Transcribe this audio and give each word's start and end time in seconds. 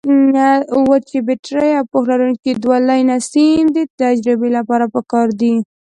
وچې 0.89 1.19
بټرۍ 1.27 1.69
او 1.79 1.83
پوښ 1.91 2.03
لرونکي 2.11 2.51
دوه 2.63 2.77
لینه 2.89 3.15
سیم 3.31 3.63
د 3.75 3.79
تجربې 3.99 4.49
لپاره 4.57 4.85
پکار 4.95 5.27
دي. 5.39 5.53